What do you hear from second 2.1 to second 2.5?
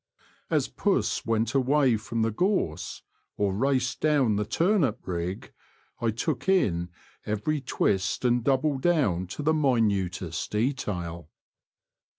the